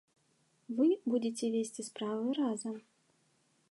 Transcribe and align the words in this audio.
Вы 0.79 0.87
будзеце 1.15 1.45
весці 1.59 1.87
справы 1.91 2.29
разам. 2.43 2.75